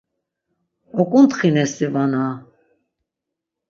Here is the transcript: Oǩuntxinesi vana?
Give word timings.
Oǩuntxinesi 0.99 1.87
vana? 1.93 2.25